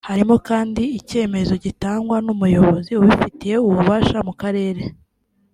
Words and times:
Harimo 0.09 0.35
kandi 0.49 0.83
icyemezo 0.99 1.53
gitangwa 1.65 2.17
n’umuyobozi 2.25 2.91
ubifitiye 2.99 3.55
ububasha 3.65 4.17
mu 4.27 4.33
Karere 4.41 4.83